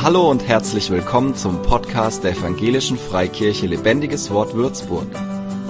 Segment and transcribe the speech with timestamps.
[0.00, 5.08] Hallo und herzlich willkommen zum Podcast der Evangelischen Freikirche Lebendiges Wort Würzburg.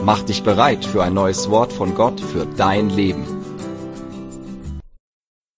[0.04, 3.24] Mach dich bereit für ein neues Wort von Gott für dein Leben.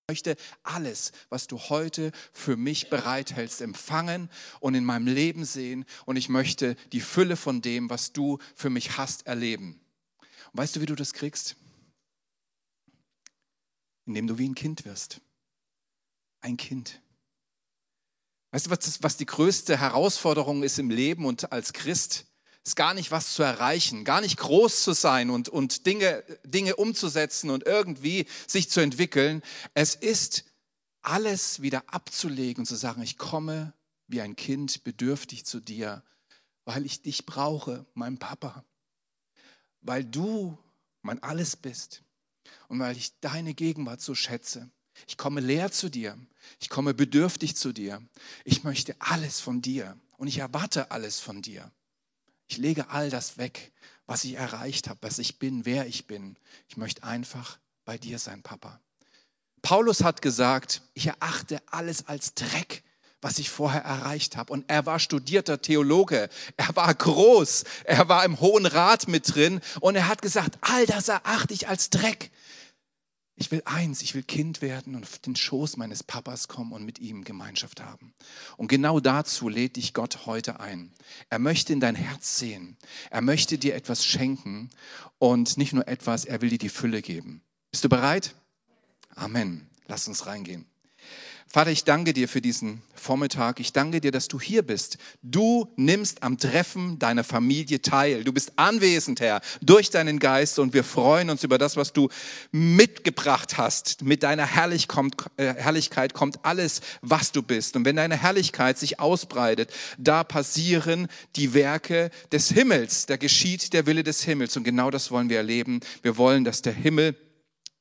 [0.06, 4.30] Ich möchte alles, was du heute für mich bereithältst, empfangen
[4.60, 5.84] und in meinem Leben sehen.
[6.06, 9.80] Und ich möchte die Fülle von dem, was du für mich hast, erleben.
[10.52, 11.56] Und weißt du, wie du das kriegst?
[14.06, 15.20] Indem du wie ein Kind wirst.
[16.40, 17.00] Ein Kind.
[18.50, 22.26] Weißt du, was, das, was die größte Herausforderung ist im Leben und als Christ?
[22.64, 26.76] Ist gar nicht was zu erreichen, gar nicht groß zu sein und, und Dinge, Dinge
[26.76, 29.42] umzusetzen und irgendwie sich zu entwickeln.
[29.72, 30.44] Es ist
[31.00, 33.72] alles wieder abzulegen und zu sagen, ich komme
[34.08, 36.04] wie ein Kind bedürftig zu dir,
[36.64, 38.64] weil ich dich brauche, mein Papa,
[39.80, 40.58] weil du
[41.00, 42.02] mein Alles bist
[42.68, 44.70] und weil ich deine Gegenwart so schätze.
[45.06, 46.18] Ich komme leer zu dir.
[46.60, 48.02] Ich komme bedürftig zu dir.
[48.44, 51.70] Ich möchte alles von dir und ich erwarte alles von dir.
[52.48, 53.72] Ich lege all das weg,
[54.06, 56.36] was ich erreicht habe, was ich bin, wer ich bin.
[56.68, 58.80] Ich möchte einfach bei dir sein, Papa.
[59.62, 62.82] Paulus hat gesagt, ich erachte alles als Dreck,
[63.20, 64.52] was ich vorher erreicht habe.
[64.52, 69.60] Und er war studierter Theologe, er war groß, er war im Hohen Rat mit drin
[69.80, 72.30] und er hat gesagt, all das erachte ich als Dreck.
[73.40, 76.84] Ich will eins, ich will Kind werden und auf den Schoß meines Papas kommen und
[76.84, 78.12] mit ihm Gemeinschaft haben.
[78.58, 80.92] Und genau dazu lädt dich Gott heute ein.
[81.30, 82.76] Er möchte in dein Herz sehen.
[83.08, 84.68] Er möchte dir etwas schenken
[85.18, 87.40] und nicht nur etwas, er will dir die Fülle geben.
[87.70, 88.34] Bist du bereit?
[89.14, 89.66] Amen.
[89.86, 90.66] Lass uns reingehen.
[91.52, 93.58] Vater, ich danke dir für diesen Vormittag.
[93.58, 94.98] Ich danke dir, dass du hier bist.
[95.20, 98.22] Du nimmst am Treffen deiner Familie teil.
[98.22, 102.08] Du bist anwesend, Herr, durch deinen Geist und wir freuen uns über das, was du
[102.52, 104.02] mitgebracht hast.
[104.02, 107.74] Mit deiner äh, Herrlichkeit kommt alles, was du bist.
[107.74, 113.06] Und wenn deine Herrlichkeit sich ausbreitet, da passieren die Werke des Himmels.
[113.06, 114.56] Da geschieht der Wille des Himmels.
[114.56, 115.80] Und genau das wollen wir erleben.
[116.02, 117.16] Wir wollen, dass der Himmel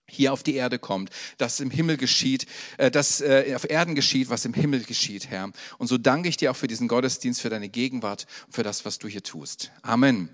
[0.09, 2.45] hier auf die Erde kommt, dass im Himmel geschieht,
[2.77, 5.51] äh, dass äh, auf Erden geschieht, was im Himmel geschieht, Herr.
[5.77, 8.85] Und so danke ich dir auch für diesen Gottesdienst, für deine Gegenwart und für das,
[8.85, 9.71] was du hier tust.
[9.81, 10.29] Amen.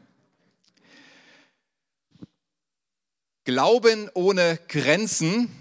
[3.43, 5.51] Glauben ohne Grenzen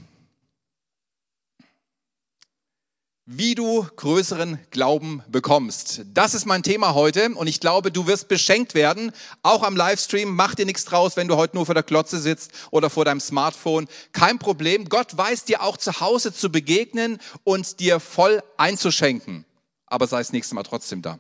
[3.27, 6.03] wie du größeren Glauben bekommst.
[6.12, 9.12] Das ist mein Thema heute und ich glaube, du wirst beschenkt werden,
[9.43, 10.35] auch am Livestream.
[10.35, 13.21] Mach dir nichts draus, wenn du heute nur vor der Klotze sitzt oder vor deinem
[13.21, 13.89] Smartphone.
[14.13, 14.91] Kein Problem.
[14.91, 19.47] Gott weiß dir auch zu Hause zu begegnen und dir voll einzuschenken.
[19.87, 21.19] Aber sei das nächste Mal trotzdem da.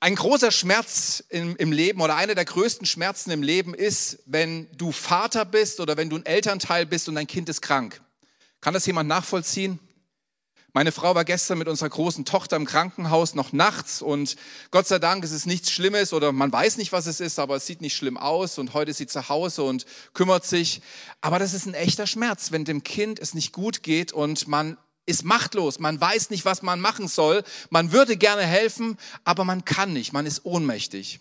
[0.00, 4.68] Ein großer Schmerz im, im, Leben oder einer der größten Schmerzen im Leben ist, wenn
[4.76, 8.00] du Vater bist oder wenn du ein Elternteil bist und dein Kind ist krank.
[8.60, 9.78] Kann das jemand nachvollziehen?
[10.74, 14.36] Meine Frau war gestern mit unserer großen Tochter im Krankenhaus noch nachts und
[14.70, 17.56] Gott sei Dank ist es nichts Schlimmes oder man weiß nicht, was es ist, aber
[17.56, 20.82] es sieht nicht schlimm aus und heute ist sie zu Hause und kümmert sich.
[21.20, 24.76] Aber das ist ein echter Schmerz, wenn dem Kind es nicht gut geht und man
[25.06, 29.64] ist machtlos, man weiß nicht, was man machen soll, man würde gerne helfen, aber man
[29.64, 31.20] kann nicht, man ist ohnmächtig.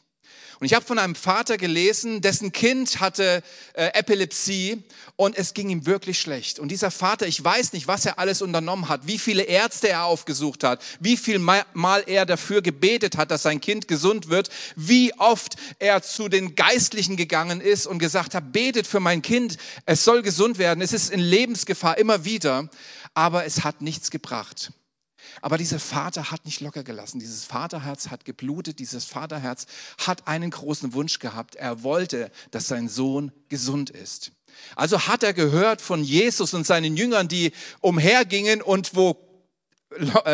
[0.59, 4.83] Und ich habe von einem Vater gelesen, dessen Kind hatte äh, Epilepsie
[5.15, 6.57] und es ging ihm wirklich schlecht.
[6.57, 10.05] Und dieser Vater, ich weiß nicht, was er alles unternommen hat, wie viele Ärzte er
[10.05, 15.13] aufgesucht hat, wie viel Mal er dafür gebetet hat, dass sein Kind gesund wird, wie
[15.19, 20.03] oft er zu den Geistlichen gegangen ist und gesagt hat, betet für mein Kind, es
[20.03, 22.67] soll gesund werden, es ist in Lebensgefahr immer wieder,
[23.13, 24.71] aber es hat nichts gebracht.
[25.41, 27.19] Aber dieser Vater hat nicht locker gelassen.
[27.19, 28.79] Dieses Vaterherz hat geblutet.
[28.79, 29.65] Dieses Vaterherz
[30.05, 31.55] hat einen großen Wunsch gehabt.
[31.55, 34.31] Er wollte, dass sein Sohn gesund ist.
[34.75, 37.51] Also hat er gehört von Jesus und seinen Jüngern, die
[37.81, 39.26] umhergingen und wo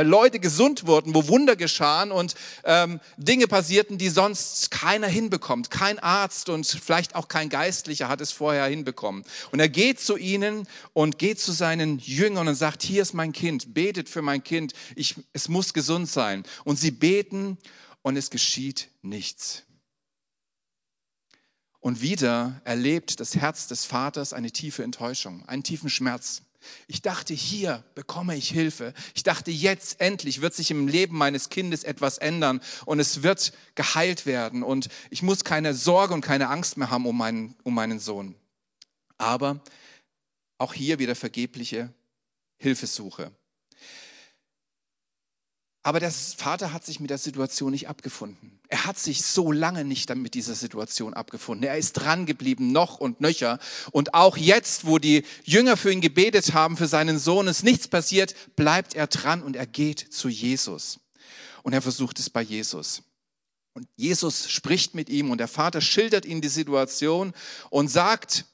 [0.01, 5.69] Leute gesund wurden, wo Wunder geschahen und ähm, Dinge passierten, die sonst keiner hinbekommt.
[5.69, 9.23] Kein Arzt und vielleicht auch kein Geistlicher hat es vorher hinbekommen.
[9.51, 13.31] Und er geht zu ihnen und geht zu seinen Jüngern und sagt, hier ist mein
[13.31, 16.43] Kind, betet für mein Kind, ich, es muss gesund sein.
[16.63, 17.57] Und sie beten
[18.01, 19.63] und es geschieht nichts.
[21.79, 26.41] Und wieder erlebt das Herz des Vaters eine tiefe Enttäuschung, einen tiefen Schmerz.
[26.87, 28.93] Ich dachte, hier bekomme ich Hilfe.
[29.15, 33.53] Ich dachte, jetzt endlich wird sich im Leben meines Kindes etwas ändern und es wird
[33.75, 37.73] geheilt werden und ich muss keine Sorge und keine Angst mehr haben um meinen, um
[37.73, 38.35] meinen Sohn.
[39.17, 39.61] Aber
[40.57, 41.93] auch hier wieder vergebliche
[42.57, 43.31] Hilfesuche.
[45.85, 48.57] Aber der Vater hat sich mit der Situation nicht abgefunden.
[48.69, 51.67] Er hat sich so lange nicht mit dieser Situation abgefunden.
[51.67, 53.59] Er ist dran geblieben, noch und nöcher.
[53.91, 57.89] Und auch jetzt, wo die Jünger für ihn gebetet haben, für seinen Sohn, ist nichts
[57.89, 61.01] passiert, bleibt er dran und er geht zu Jesus.
[61.63, 63.03] Und er versucht es bei Jesus.
[63.73, 67.33] Und Jesus spricht mit ihm und der Vater schildert ihm die Situation
[67.69, 68.45] und sagt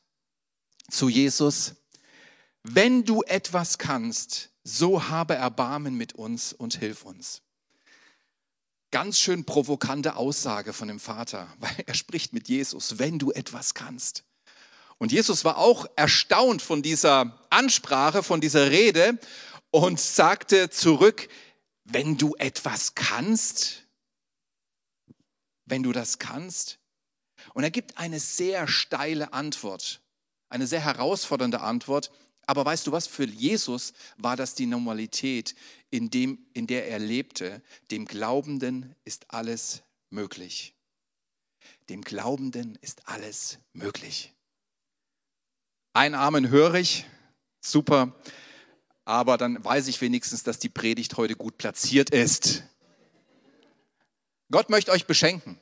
[0.90, 1.76] zu Jesus,
[2.64, 7.42] wenn du etwas kannst, so habe Erbarmen mit uns und hilf uns.
[8.92, 13.74] Ganz schön provokante Aussage von dem Vater, weil er spricht mit Jesus, wenn du etwas
[13.74, 14.24] kannst.
[14.98, 19.18] Und Jesus war auch erstaunt von dieser Ansprache, von dieser Rede
[19.72, 21.30] und sagte zurück,
[21.86, 23.84] wenn du etwas kannst,
[25.66, 26.80] wenn du das kannst.
[27.54, 30.02] Und er gibt eine sehr steile Antwort,
[30.50, 32.12] eine sehr herausfordernde Antwort,
[32.50, 35.54] aber weißt du was, für Jesus war das die Normalität,
[35.92, 37.62] in, dem, in der er lebte.
[37.92, 40.74] Dem Glaubenden ist alles möglich.
[41.90, 44.34] Dem Glaubenden ist alles möglich.
[45.94, 47.06] Ein Amen höre ich,
[47.62, 48.16] super,
[49.06, 52.64] aber dann weiß ich wenigstens, dass die Predigt heute gut platziert ist.
[54.50, 55.60] Gott möchte euch beschenken.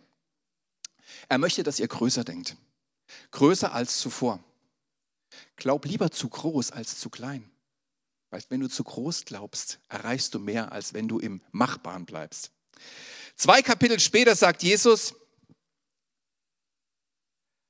[1.27, 2.55] Er möchte, dass ihr größer denkt.
[3.31, 4.41] Größer als zuvor.
[5.57, 7.49] Glaub lieber zu groß als zu klein.
[8.29, 12.51] Weil wenn du zu groß glaubst, erreichst du mehr, als wenn du im Machbaren bleibst.
[13.35, 15.15] Zwei Kapitel später sagt Jesus,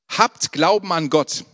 [0.10, 1.46] habt Glauben an Gott.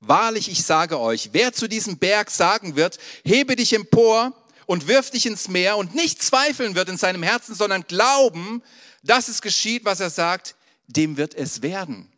[0.00, 4.32] Wahrlich, ich sage euch, wer zu diesem Berg sagen wird, hebe dich empor
[4.66, 8.62] und wirf dich ins Meer und nicht zweifeln wird in seinem Herzen, sondern glauben,
[9.02, 10.54] dass es geschieht, was er sagt,
[10.86, 12.10] dem wird es werden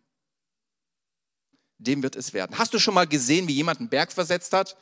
[1.83, 2.59] dem wird es werden.
[2.59, 4.77] Hast du schon mal gesehen, wie jemand einen Berg versetzt hat?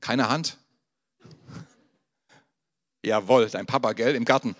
[0.00, 0.58] Keine Hand.
[3.04, 4.56] Jawohl, dein Papa, gell, im Garten.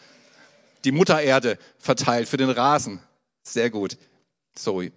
[0.85, 3.01] Die Muttererde verteilt für den Rasen.
[3.43, 3.97] Sehr gut.
[4.57, 4.93] Sorry.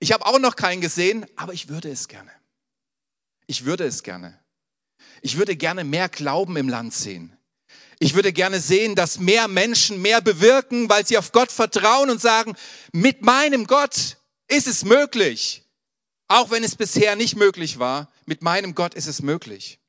[0.00, 2.30] Ich habe auch noch keinen gesehen, aber ich würde es gerne.
[3.46, 4.38] Ich würde es gerne.
[5.22, 7.37] Ich würde gerne mehr Glauben im Land sehen.
[8.00, 12.20] Ich würde gerne sehen, dass mehr Menschen mehr bewirken, weil sie auf Gott vertrauen und
[12.20, 12.54] sagen,
[12.92, 15.64] mit meinem Gott ist es möglich.
[16.28, 19.80] Auch wenn es bisher nicht möglich war, mit meinem Gott ist es möglich.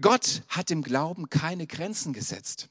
[0.00, 2.68] Gott hat dem Glauben keine Grenzen gesetzt.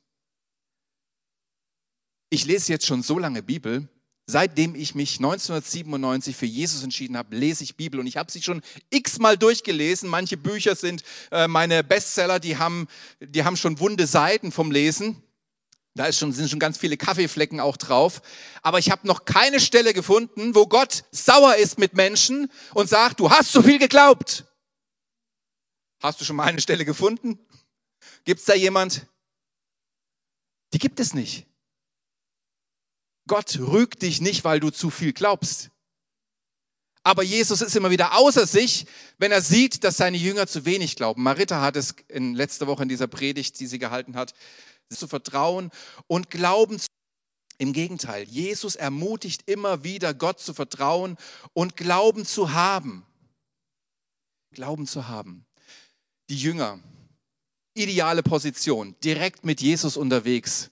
[2.30, 3.88] Ich lese jetzt schon so lange Bibel,
[4.28, 8.42] Seitdem ich mich 1997 für Jesus entschieden habe, lese ich Bibel und ich habe sie
[8.42, 10.10] schon x-mal durchgelesen.
[10.10, 12.88] Manche Bücher sind äh, meine Bestseller, die haben,
[13.20, 15.22] die haben schon wunde Seiten vom Lesen.
[15.94, 18.22] Da ist schon, sind schon ganz viele Kaffeeflecken auch drauf.
[18.64, 23.20] Aber ich habe noch keine Stelle gefunden, wo Gott sauer ist mit Menschen und sagt,
[23.20, 24.44] du hast so viel geglaubt.
[26.00, 27.40] Hast du schon mal eine Stelle gefunden?
[28.26, 29.06] Gibt es da jemand?
[30.74, 31.46] Die gibt es nicht.
[33.28, 35.72] Gott rügt dich nicht, weil du zu viel glaubst.
[37.04, 38.88] Aber Jesus ist immer wieder außer sich,
[39.20, 41.22] wenn er sieht, dass seine Jünger zu wenig glauben.
[41.22, 44.34] Marita hat es in letzter Woche in dieser Predigt, die sie gehalten hat,
[44.90, 45.70] zu vertrauen
[46.08, 46.80] und glauben.
[47.58, 51.16] Im Gegenteil, Jesus ermutigt immer wieder, Gott zu vertrauen
[51.54, 53.06] und Glauben zu haben.
[54.52, 55.46] Glauben zu haben.
[56.30, 56.80] Die Jünger,
[57.76, 60.72] ideale Position, direkt mit Jesus unterwegs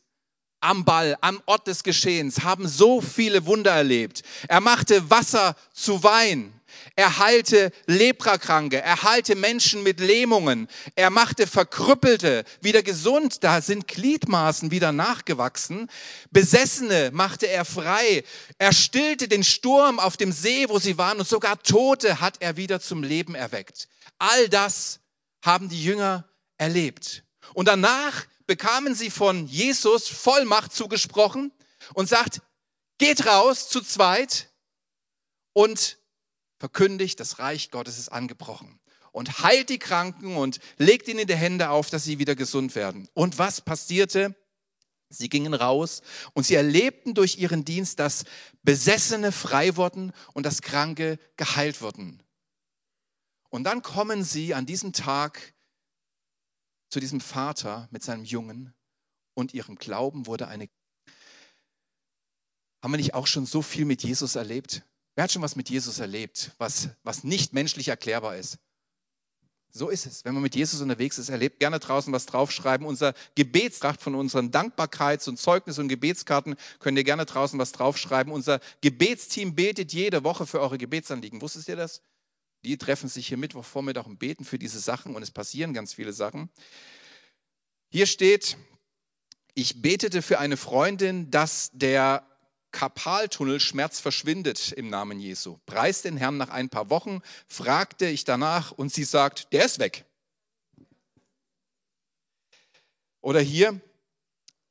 [0.64, 4.24] am Ball, am Ort des Geschehens, haben so viele Wunder erlebt.
[4.48, 6.54] Er machte Wasser zu Wein.
[6.96, 13.88] Er heilte Leprakranke, er heilte Menschen mit Lähmungen, er machte Verkrüppelte wieder gesund, da sind
[13.88, 15.90] Gliedmaßen wieder nachgewachsen.
[16.32, 18.24] Besessene machte er frei,
[18.58, 22.58] er stillte den Sturm auf dem See, wo sie waren, und sogar Tote hat er
[22.58, 23.88] wieder zum Leben erweckt.
[24.20, 25.00] All das
[25.42, 26.26] haben die Jünger
[26.58, 27.24] erlebt.
[27.54, 31.52] Und danach bekamen sie von Jesus Vollmacht zugesprochen
[31.94, 32.42] und sagt,
[32.98, 34.50] geht raus zu zweit
[35.54, 35.98] und
[36.60, 38.80] verkündigt, das Reich Gottes ist angebrochen.
[39.12, 43.08] Und heilt die Kranken und legt ihnen die Hände auf, dass sie wieder gesund werden.
[43.14, 44.36] Und was passierte?
[45.10, 46.02] Sie gingen raus
[46.34, 48.24] und sie erlebten durch ihren Dienst, dass
[48.64, 52.24] Besessene frei wurden und dass Kranke geheilt wurden.
[53.50, 55.53] Und dann kommen sie an diesem Tag
[56.94, 58.72] zu diesem Vater mit seinem Jungen
[59.34, 60.70] und ihrem Glauben wurde eine.
[62.84, 64.84] Haben wir nicht auch schon so viel mit Jesus erlebt?
[65.16, 68.60] Wer hat schon was mit Jesus erlebt, was, was nicht menschlich erklärbar ist?
[69.72, 70.24] So ist es.
[70.24, 72.86] Wenn man mit Jesus unterwegs ist, erlebt gerne draußen was draufschreiben.
[72.86, 78.32] Unser Gebetstracht von unseren Dankbarkeits- und Zeugnis- und Gebetskarten könnt ihr gerne draußen was draufschreiben.
[78.32, 81.42] Unser Gebetsteam betet jede Woche für eure Gebetsanliegen.
[81.42, 82.04] Wusstet ihr das?
[82.64, 86.14] Die treffen sich hier Mittwochvormittag und beten für diese Sachen und es passieren ganz viele
[86.14, 86.50] Sachen.
[87.90, 88.58] Hier steht,
[89.54, 92.26] ich betete für eine Freundin, dass der
[92.72, 95.60] Karpaltunnelschmerz verschwindet im Namen Jesu.
[95.66, 99.80] Preis den Herrn nach ein paar Wochen, fragte ich danach und sie sagt, der ist
[99.80, 100.06] weg.
[103.22, 103.80] Oder hier,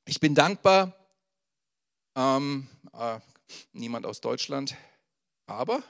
[0.05, 0.97] ich bin dankbar,
[2.17, 3.21] ähm, äh,
[3.73, 4.77] niemand aus Deutschland,
[5.47, 5.83] aber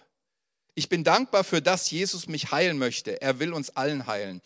[0.75, 3.21] ich bin dankbar für das, Jesus mich heilen möchte.
[3.21, 4.41] Er will uns allen heilen.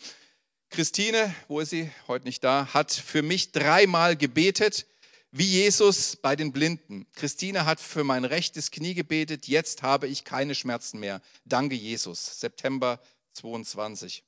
[0.70, 1.90] Christine, wo ist sie?
[2.08, 4.86] Heute nicht da, hat für mich dreimal gebetet,
[5.30, 7.06] wie Jesus bei den Blinden.
[7.12, 11.20] Christine hat für mein rechtes Knie gebetet, jetzt habe ich keine Schmerzen mehr.
[11.44, 12.40] Danke, Jesus.
[12.40, 13.00] September
[13.34, 14.24] 22.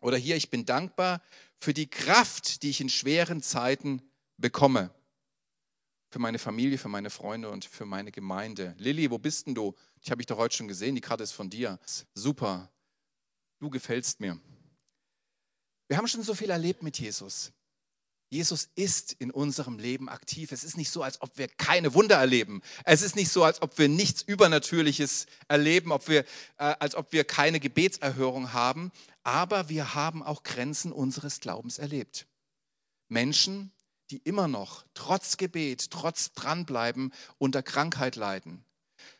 [0.00, 1.22] Oder hier, ich bin dankbar
[1.58, 4.02] für die Kraft, die ich in schweren Zeiten
[4.36, 4.90] bekomme.
[6.10, 8.74] Für meine Familie, für meine Freunde und für meine Gemeinde.
[8.78, 9.74] Lilly, wo bist denn du?
[10.02, 11.78] Ich habe dich doch heute schon gesehen, die Karte ist von dir.
[12.14, 12.68] Super,
[13.60, 14.38] du gefällst mir.
[15.86, 17.52] Wir haben schon so viel erlebt mit Jesus.
[18.28, 20.52] Jesus ist in unserem Leben aktiv.
[20.52, 22.62] Es ist nicht so, als ob wir keine Wunder erleben.
[22.84, 26.20] Es ist nicht so, als ob wir nichts Übernatürliches erleben, ob wir,
[26.56, 28.92] äh, als ob wir keine Gebetserhörung haben.
[29.24, 32.28] Aber wir haben auch Grenzen unseres Glaubens erlebt.
[33.08, 33.72] Menschen,
[34.10, 38.64] die immer noch trotz Gebet, trotz dranbleiben, unter Krankheit leiden.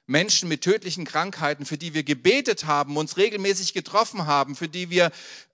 [0.07, 4.91] Menschen mit tödlichen Krankheiten, für die wir gebetet haben, uns regelmäßig getroffen haben, für die
[4.91, 5.13] wir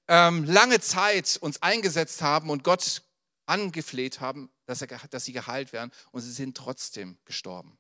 [0.09, 3.03] ähm, lange Zeit uns eingesetzt haben und Gott
[3.45, 7.79] angefleht haben, dass, er, dass sie geheilt werden und sie sind trotzdem gestorben.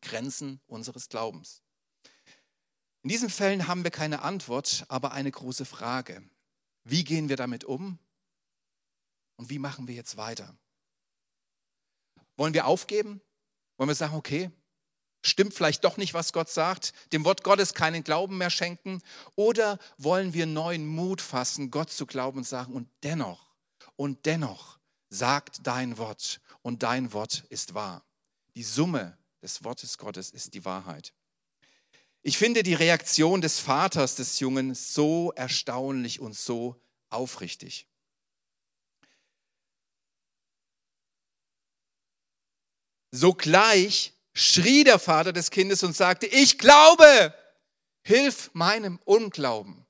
[0.00, 1.62] Grenzen unseres Glaubens.
[3.02, 6.22] In diesen Fällen haben wir keine Antwort, aber eine große Frage.
[6.84, 7.98] Wie gehen wir damit um
[9.36, 10.56] und wie machen wir jetzt weiter?
[12.36, 13.20] Wollen wir aufgeben?
[13.76, 14.50] Wollen wir sagen, okay,
[15.22, 19.02] stimmt vielleicht doch nicht, was Gott sagt, dem Wort Gottes keinen Glauben mehr schenken?
[19.34, 23.54] Oder wollen wir neuen Mut fassen, Gott zu glauben und sagen, und dennoch
[23.96, 24.78] und dennoch
[25.08, 28.04] sagt dein Wort und dein Wort ist wahr.
[28.54, 31.12] Die Summe des Wortes Gottes ist die Wahrheit.
[32.22, 37.86] Ich finde die Reaktion des Vaters des Jungen so erstaunlich und so aufrichtig.
[43.16, 47.34] Sogleich schrie der Vater des Kindes und sagte, ich glaube,
[48.02, 49.86] hilf meinem Unglauben.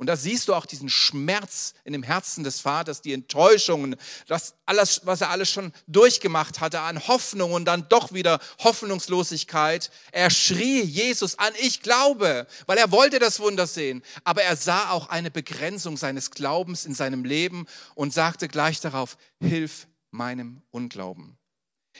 [0.00, 3.96] Und da siehst du auch diesen Schmerz in dem Herzen des Vaters, die Enttäuschungen,
[4.28, 9.90] das alles, was er alles schon durchgemacht hatte an Hoffnung und dann doch wieder Hoffnungslosigkeit.
[10.10, 14.02] Er schrie Jesus an, ich glaube, weil er wollte das Wunder sehen.
[14.24, 19.18] Aber er sah auch eine Begrenzung seines Glaubens in seinem Leben und sagte gleich darauf,
[19.38, 21.36] hilf meinem Unglauben.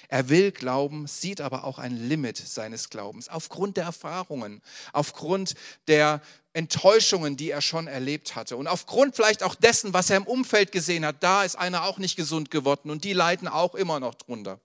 [0.08, 5.54] Er will glauben, sieht aber auch ein Limit seines Glaubens aufgrund der Erfahrungen, aufgrund
[5.88, 10.26] der Enttäuschungen, die er schon erlebt hatte und aufgrund vielleicht auch dessen, was er im
[10.26, 11.22] Umfeld gesehen hat.
[11.22, 14.60] Da ist einer auch nicht gesund geworden und die leiden auch immer noch drunter.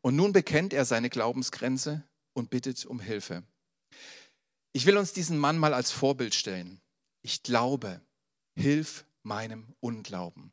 [0.00, 3.42] Und nun bekennt er seine Glaubensgrenze und bittet um Hilfe.
[4.72, 6.80] Ich will uns diesen Mann mal als Vorbild stellen.
[7.22, 8.00] Ich glaube,
[8.54, 10.52] hilf meinem Unglauben.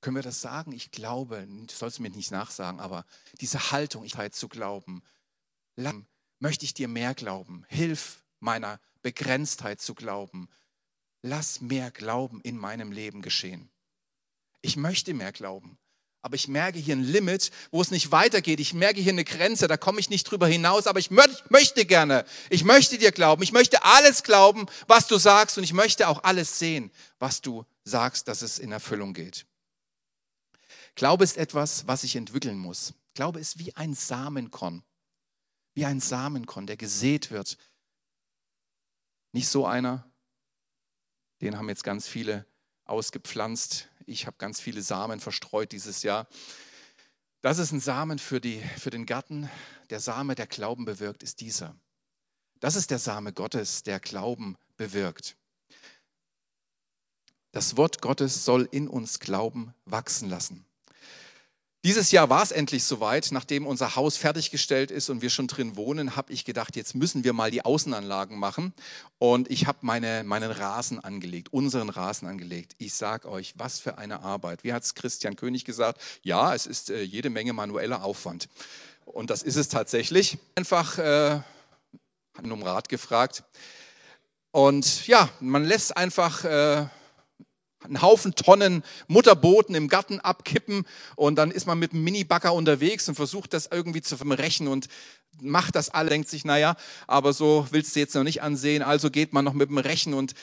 [0.00, 0.72] Können wir das sagen?
[0.72, 3.04] Ich glaube, du sollst mir nicht nachsagen, aber
[3.40, 5.02] diese Haltung, ich zu glauben,
[6.38, 7.64] möchte ich dir mehr glauben.
[7.68, 10.48] Hilf meiner Begrenztheit zu glauben.
[11.22, 13.70] Lass mehr Glauben in meinem Leben geschehen.
[14.62, 15.78] Ich möchte mehr glauben,
[16.22, 18.60] aber ich merke hier ein Limit, wo es nicht weitergeht.
[18.60, 22.24] Ich merke hier eine Grenze, da komme ich nicht drüber hinaus, aber ich möchte gerne.
[22.50, 23.42] Ich möchte dir glauben.
[23.42, 27.64] Ich möchte alles glauben, was du sagst und ich möchte auch alles sehen, was du
[27.82, 29.44] sagst, dass es in Erfüllung geht.
[30.98, 32.92] Glaube ist etwas, was ich entwickeln muss.
[33.14, 34.82] Glaube ist wie ein Samenkorn.
[35.72, 37.56] Wie ein Samenkorn, der gesät wird.
[39.30, 40.10] Nicht so einer,
[41.40, 42.46] den haben jetzt ganz viele
[42.84, 43.88] ausgepflanzt.
[44.06, 46.26] Ich habe ganz viele Samen verstreut dieses Jahr.
[47.42, 49.48] Das ist ein Samen für, die, für den Garten.
[49.90, 51.78] Der Same, der Glauben bewirkt, ist dieser.
[52.58, 55.36] Das ist der Same Gottes, der Glauben bewirkt.
[57.52, 60.67] Das Wort Gottes soll in uns Glauben wachsen lassen.
[61.84, 63.28] Dieses Jahr war es endlich soweit.
[63.30, 67.22] Nachdem unser Haus fertiggestellt ist und wir schon drin wohnen, habe ich gedacht, jetzt müssen
[67.22, 68.74] wir mal die Außenanlagen machen.
[69.18, 72.74] Und ich habe meine, meinen Rasen angelegt, unseren Rasen angelegt.
[72.78, 74.64] Ich sage euch, was für eine Arbeit.
[74.64, 76.00] Wie hat es Christian König gesagt?
[76.22, 78.48] Ja, es ist äh, jede Menge manueller Aufwand.
[79.04, 80.36] Und das ist es tatsächlich.
[80.56, 81.40] Einfach äh,
[82.42, 83.44] um Rat gefragt.
[84.50, 86.44] Und ja, man lässt einfach...
[86.44, 86.86] Äh,
[87.84, 93.08] einen Haufen Tonnen Mutterboten im Garten abkippen und dann ist man mit einem Mini-Bagger unterwegs
[93.08, 94.88] und versucht das irgendwie zu verrechen und
[95.40, 99.10] macht das alle, denkt sich, naja, aber so willst du jetzt noch nicht ansehen, also
[99.10, 100.34] geht man noch mit dem Rechen und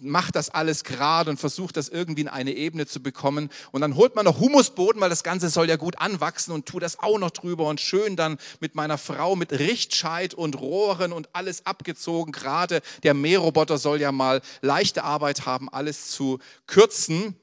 [0.00, 3.50] macht das alles gerade und versucht das irgendwie in eine Ebene zu bekommen.
[3.70, 6.82] Und dann holt man noch Humusboden, weil das Ganze soll ja gut anwachsen und tut
[6.82, 11.28] das auch noch drüber und schön dann mit meiner Frau mit Richtscheit und Rohren und
[11.34, 12.32] alles abgezogen.
[12.32, 17.36] Gerade der Mähroboter soll ja mal leichte Arbeit haben, alles zu kürzen.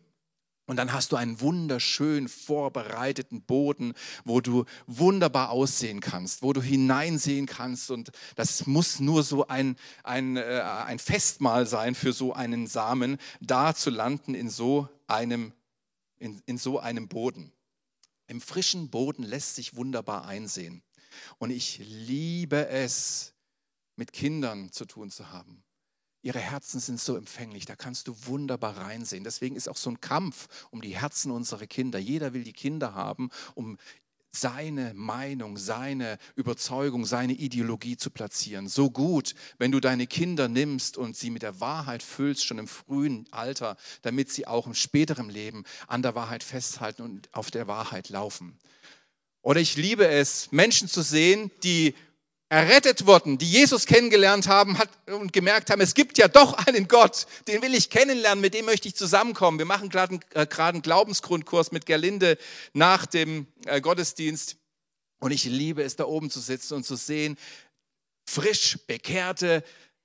[0.70, 6.62] Und dann hast du einen wunderschön vorbereiteten Boden, wo du wunderbar aussehen kannst, wo du
[6.62, 7.90] hineinsehen kannst.
[7.90, 13.18] Und das muss nur so ein, ein, äh, ein Festmahl sein für so einen Samen,
[13.42, 15.54] da zu landen in so einem,
[16.20, 17.52] in, in so einem Boden.
[18.28, 20.84] Im frischen Boden lässt sich wunderbar einsehen.
[21.40, 23.34] Und ich liebe es,
[23.96, 25.64] mit Kindern zu tun zu haben.
[26.22, 29.24] Ihre Herzen sind so empfänglich, da kannst du wunderbar reinsehen.
[29.24, 31.98] Deswegen ist auch so ein Kampf um die Herzen unserer Kinder.
[31.98, 33.78] Jeder will die Kinder haben, um
[34.32, 38.68] seine Meinung, seine Überzeugung, seine Ideologie zu platzieren.
[38.68, 42.68] So gut, wenn du deine Kinder nimmst und sie mit der Wahrheit füllst, schon im
[42.68, 47.68] frühen Alter, damit sie auch im späteren Leben an der Wahrheit festhalten und auf der
[47.68, 48.60] Wahrheit laufen.
[49.42, 51.96] Oder ich liebe es, Menschen zu sehen, die
[52.50, 56.88] errettet wurden, die Jesus kennengelernt haben hat und gemerkt haben, es gibt ja doch einen
[56.88, 59.60] Gott, den will ich kennenlernen, mit dem möchte ich zusammenkommen.
[59.60, 62.38] Wir machen gerade einen, äh, Glaubensgrundkurs mit Gerlinde
[62.74, 64.58] nach dem äh, Gottesdienst
[65.20, 67.38] und ich liebe es, da oben zu sitzen und zu sehen,
[68.26, 69.64] frisch bekehrte,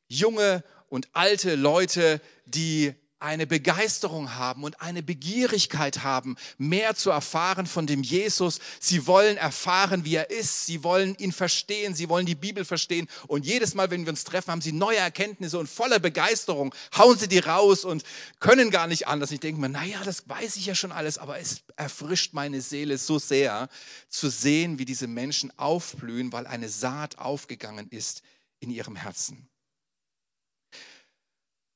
[0.09, 2.95] junge und alte Leute, die
[3.25, 8.61] eine Begeisterung haben und eine Begierigkeit haben, mehr zu erfahren von dem Jesus.
[8.79, 10.67] Sie wollen erfahren, wie er ist.
[10.67, 11.95] Sie wollen ihn verstehen.
[11.95, 13.09] Sie wollen die Bibel verstehen.
[13.27, 17.19] Und jedes Mal, wenn wir uns treffen, haben sie neue Erkenntnisse und voller Begeisterung hauen
[17.19, 18.05] sie die raus und
[18.41, 19.31] können gar nicht anders.
[19.31, 22.99] Ich denke mir, naja, das weiß ich ja schon alles, aber es erfrischt meine Seele
[22.99, 23.69] so sehr
[24.09, 28.23] zu sehen, wie diese Menschen aufblühen, weil eine Saat aufgegangen ist
[28.61, 29.49] in ihrem Herzen.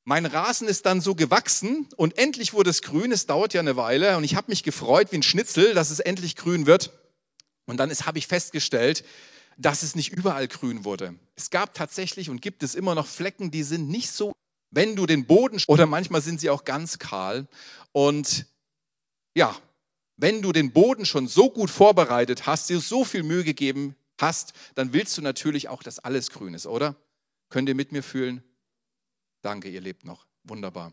[0.08, 3.12] Mein Rasen ist dann so gewachsen und endlich wurde es grün.
[3.12, 6.00] Es dauert ja eine Weile und ich habe mich gefreut wie ein Schnitzel, dass es
[6.00, 6.92] endlich grün wird.
[7.66, 9.04] Und dann habe ich festgestellt,
[9.58, 11.14] dass es nicht überall grün wurde.
[11.36, 14.32] Es gab tatsächlich und gibt es immer noch Flecken, die sind nicht so,
[14.70, 17.46] wenn du den Boden, oder manchmal sind sie auch ganz kahl.
[17.92, 18.46] Und
[19.34, 19.54] ja,
[20.16, 24.54] wenn du den Boden schon so gut vorbereitet hast, dir so viel Mühe gegeben hast,
[24.74, 26.96] dann willst du natürlich auch, dass alles grün ist, oder?
[27.50, 28.42] Könnt ihr mit mir fühlen?
[29.48, 30.26] Danke, ihr lebt noch.
[30.44, 30.92] Wunderbar.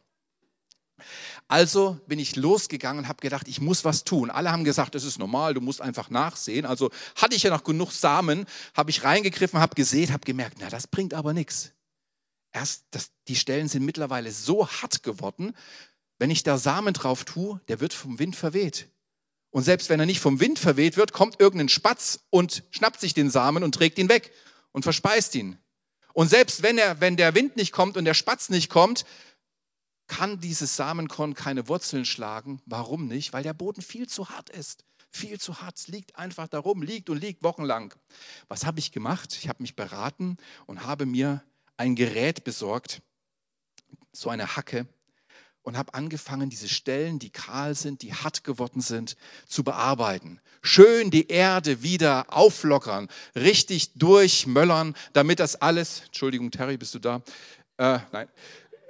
[1.50, 4.30] Also bin ich losgegangen und habe gedacht, ich muss was tun.
[4.30, 6.66] Alle haben gesagt, das ist normal, du musst einfach nachsehen.
[6.66, 10.70] Also hatte ich ja noch genug Samen, habe ich reingegriffen, habe gesehen, habe gemerkt, na,
[10.70, 11.74] das bringt aber nichts.
[12.54, 15.54] Erst, das, die Stellen sind mittlerweile so hart geworden,
[16.18, 18.88] wenn ich da Samen drauf tue, der wird vom Wind verweht.
[19.50, 23.14] Und selbst wenn er nicht vom Wind verweht wird, kommt irgendein Spatz und schnappt sich
[23.14, 24.32] den Samen und trägt ihn weg
[24.72, 25.58] und verspeist ihn.
[26.16, 29.06] Und selbst wenn, er, wenn der Wind nicht kommt und der Spatz nicht kommt,
[30.08, 32.62] kann dieses Samenkorn keine Wurzeln schlagen.
[32.66, 33.34] Warum nicht?
[33.34, 34.86] Weil der Boden viel zu hart ist.
[35.10, 35.78] Viel zu hart.
[35.78, 37.94] Es liegt einfach darum, liegt und liegt wochenlang.
[38.48, 39.38] Was habe ich gemacht?
[39.38, 41.44] Ich habe mich beraten und habe mir
[41.76, 43.02] ein Gerät besorgt,
[44.14, 44.88] so eine Hacke,
[45.66, 50.40] und habe angefangen, diese Stellen, die kahl sind, die hart geworden sind, zu bearbeiten.
[50.62, 57.22] Schön die Erde wieder auflockern, richtig durchmöllern, damit das alles, Entschuldigung, Terry, bist du da?
[57.78, 58.28] Äh, nein.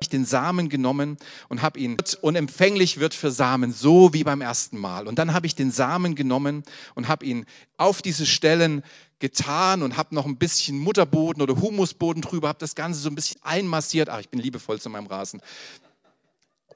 [0.01, 4.77] Ich den Samen genommen und habe ihn unempfänglich wird für Samen, so wie beim ersten
[4.77, 5.07] Mal.
[5.07, 6.63] Und dann habe ich den Samen genommen
[6.95, 7.45] und habe ihn
[7.77, 8.83] auf diese Stellen
[9.19, 13.15] getan und habe noch ein bisschen Mutterboden oder Humusboden drüber, habe das Ganze so ein
[13.15, 14.09] bisschen einmassiert.
[14.09, 15.41] Ach, ich bin liebevoll zu meinem Rasen.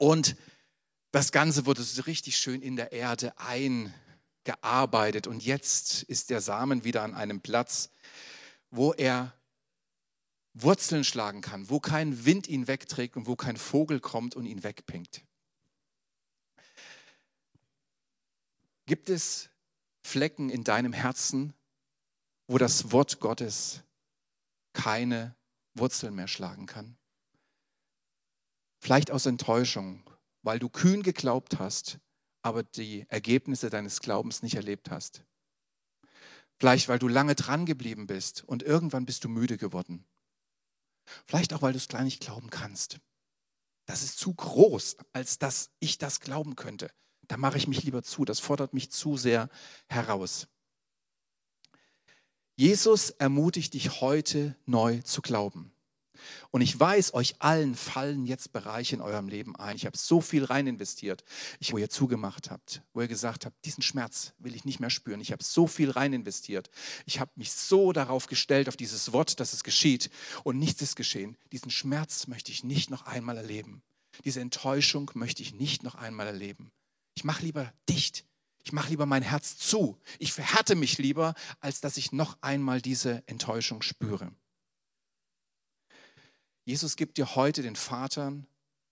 [0.00, 0.34] Und
[1.10, 5.26] das Ganze wurde so richtig schön in der Erde eingearbeitet.
[5.26, 7.90] Und jetzt ist der Samen wieder an einem Platz,
[8.70, 9.34] wo er
[10.54, 14.62] Wurzeln schlagen kann, wo kein Wind ihn wegträgt und wo kein Vogel kommt und ihn
[14.62, 15.22] wegpinkt.
[18.86, 19.50] Gibt es
[20.02, 21.52] Flecken in deinem Herzen,
[22.46, 23.82] wo das Wort Gottes
[24.72, 25.36] keine
[25.74, 26.96] Wurzeln mehr schlagen kann?
[28.80, 30.02] Vielleicht aus Enttäuschung,
[30.42, 31.98] weil du kühn geglaubt hast,
[32.42, 35.22] aber die Ergebnisse deines Glaubens nicht erlebt hast.
[36.58, 40.06] Vielleicht, weil du lange dran geblieben bist und irgendwann bist du müde geworden.
[41.26, 43.00] Vielleicht auch, weil du es gar nicht glauben kannst.
[43.86, 46.90] Das ist zu groß, als dass ich das glauben könnte.
[47.28, 48.24] Da mache ich mich lieber zu.
[48.24, 49.48] Das fordert mich zu sehr
[49.88, 50.48] heraus.
[52.56, 55.72] Jesus ermutigt dich heute neu zu glauben.
[56.50, 59.76] Und ich weiß, euch allen fallen jetzt Bereiche in eurem Leben ein.
[59.76, 61.24] Ich habe so viel rein investiert,
[61.70, 65.20] wo ihr zugemacht habt, wo ihr gesagt habt, diesen Schmerz will ich nicht mehr spüren.
[65.20, 66.70] Ich habe so viel rein investiert.
[67.06, 70.10] Ich habe mich so darauf gestellt, auf dieses Wort, dass es geschieht.
[70.44, 71.36] Und nichts ist geschehen.
[71.52, 73.82] Diesen Schmerz möchte ich nicht noch einmal erleben.
[74.24, 76.70] Diese Enttäuschung möchte ich nicht noch einmal erleben.
[77.14, 78.24] Ich mache lieber dicht.
[78.62, 79.98] Ich mache lieber mein Herz zu.
[80.18, 84.32] Ich verhärte mich lieber, als dass ich noch einmal diese Enttäuschung spüre.
[86.70, 88.32] Jesus gibt dir heute den Vater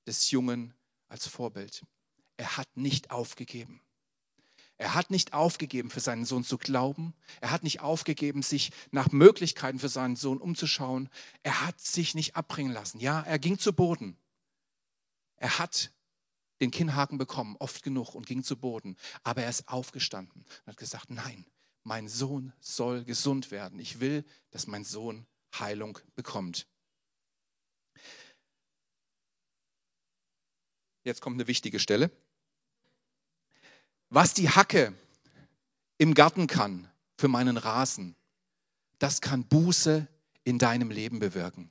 [0.05, 0.75] des Jungen
[1.09, 1.87] als Vorbild.
[2.37, 3.81] Er hat nicht aufgegeben.
[4.79, 7.15] Er hat nicht aufgegeben, für seinen Sohn zu glauben.
[7.41, 11.09] Er hat nicht aufgegeben, sich nach Möglichkeiten für seinen Sohn umzuschauen.
[11.45, 12.99] Er hat sich nicht abbringen lassen.
[12.99, 14.17] Ja, er ging zu Boden.
[15.37, 15.93] Er hat
[16.61, 18.97] den Kinnhaken bekommen, oft genug, und ging zu Boden.
[19.23, 21.47] Aber er ist aufgestanden und hat gesagt, nein,
[21.85, 23.79] mein Sohn soll gesund werden.
[23.79, 26.67] Ich will, dass mein Sohn Heilung bekommt.
[31.09, 32.11] Jetzt kommt eine wichtige Stelle.
[34.11, 34.93] Was die Hacke
[35.97, 38.15] im Garten kann für meinen Rasen,
[38.99, 40.07] das kann Buße
[40.45, 41.71] in deinem Leben bewirken.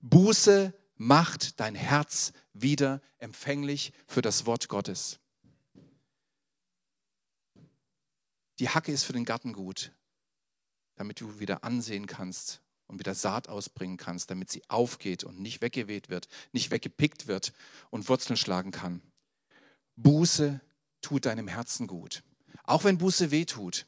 [0.00, 5.18] Buße macht dein Herz wieder empfänglich für das Wort Gottes.
[8.58, 9.92] Die Hacke ist für den Garten gut,
[10.96, 15.62] damit du wieder ansehen kannst, und wieder Saat ausbringen kannst, damit sie aufgeht und nicht
[15.62, 17.52] weggeweht wird, nicht weggepickt wird
[17.90, 19.02] und Wurzeln schlagen kann.
[19.96, 20.60] Buße
[21.00, 22.22] tut deinem Herzen gut.
[22.64, 23.86] Auch wenn Buße weh tut,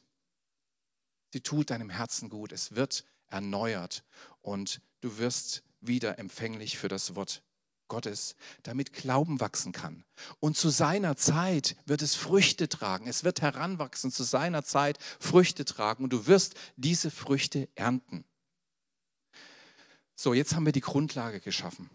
[1.33, 2.51] sie tut deinem Herzen gut.
[2.51, 4.03] Es wird erneuert
[4.41, 7.43] und du wirst wieder empfänglich für das Wort
[7.87, 10.03] Gottes, damit Glauben wachsen kann.
[10.39, 13.07] Und zu seiner Zeit wird es Früchte tragen.
[13.07, 18.25] Es wird heranwachsen, zu seiner Zeit Früchte tragen und du wirst diese Früchte ernten.
[20.19, 21.91] So, jetzt haben wir die Grundlage geschaffen.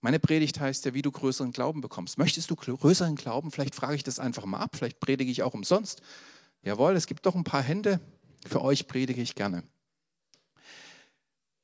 [0.00, 2.18] Meine Predigt heißt ja, wie du größeren Glauben bekommst.
[2.18, 3.52] Möchtest du größeren Glauben?
[3.52, 4.74] Vielleicht frage ich das einfach mal ab.
[4.74, 6.02] Vielleicht predige ich auch umsonst.
[6.62, 8.00] Jawohl, es gibt doch ein paar Hände.
[8.44, 9.62] Für euch predige ich gerne.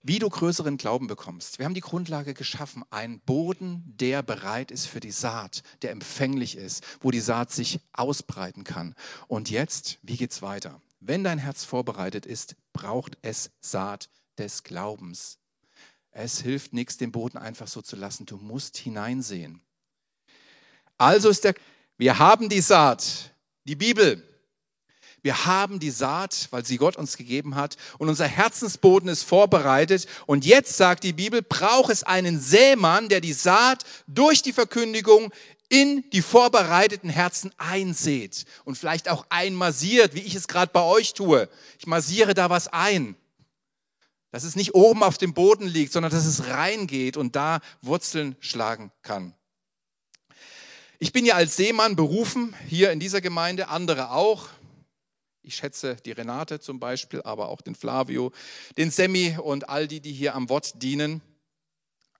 [0.00, 1.58] Wie du größeren Glauben bekommst.
[1.58, 2.84] Wir haben die Grundlage geschaffen.
[2.90, 7.80] Ein Boden, der bereit ist für die Saat, der empfänglich ist, wo die Saat sich
[7.92, 8.94] ausbreiten kann.
[9.26, 10.80] Und jetzt, wie geht's weiter?
[11.00, 14.08] Wenn dein Herz vorbereitet ist, braucht es Saat
[14.38, 15.40] des Glaubens.
[16.16, 18.24] Es hilft nichts, den Boden einfach so zu lassen.
[18.24, 19.61] Du musst hineinsehen.
[20.96, 21.55] Also ist der,
[21.98, 24.22] wir haben die Saat, die Bibel.
[25.22, 30.07] Wir haben die Saat, weil sie Gott uns gegeben hat und unser Herzensboden ist vorbereitet.
[30.27, 35.33] Und jetzt sagt die Bibel, braucht es einen Sämann, der die Saat durch die Verkündigung
[35.68, 41.12] in die vorbereiteten Herzen einsät und vielleicht auch einmassiert, wie ich es gerade bei euch
[41.14, 41.48] tue.
[41.81, 43.16] Ich massiere da was ein
[44.35, 48.35] dass es nicht oben auf dem Boden liegt, sondern dass es reingeht und da Wurzeln
[48.40, 49.33] schlagen kann.
[50.99, 54.49] Ich bin ja als Seemann berufen, hier in dieser Gemeinde, andere auch.
[55.42, 58.33] Ich schätze die Renate zum Beispiel, aber auch den Flavio,
[58.77, 61.23] den Semi und all die, die hier am Wort dienen.